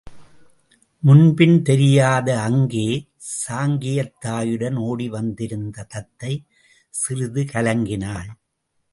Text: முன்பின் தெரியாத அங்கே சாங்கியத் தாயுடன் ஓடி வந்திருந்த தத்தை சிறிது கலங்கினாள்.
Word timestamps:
முன்பின் 1.03 1.61
தெரியாத 1.61 2.27
அங்கே 2.41 2.85
சாங்கியத் 3.33 4.15
தாயுடன் 4.25 4.77
ஓடி 4.79 5.09
வந்திருந்த 5.09 5.83
தத்தை 5.83 6.31
சிறிது 6.93 7.43
கலங்கினாள். 7.43 8.31